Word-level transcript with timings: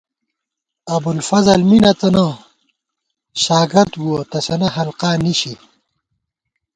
ابُوالفضل 0.95 1.61
می 1.69 1.79
نہ 1.83 1.91
تنہ، 1.99 2.27
شاگردبُوَہ، 3.43 4.19
تسَنہ 4.31 4.67
حلقا 4.75 5.11
نِشی 5.23 5.53